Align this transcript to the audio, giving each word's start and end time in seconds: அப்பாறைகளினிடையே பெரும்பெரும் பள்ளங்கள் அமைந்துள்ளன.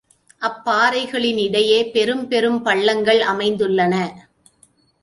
அப்பாறைகளினிடையே 0.41 1.79
பெரும்பெரும் 1.91 2.59
பள்ளங்கள் 2.61 3.21
அமைந்துள்ளன. 3.27 3.95